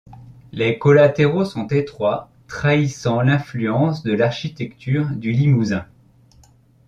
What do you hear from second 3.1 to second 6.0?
l'influence de l'architecture du Limousin.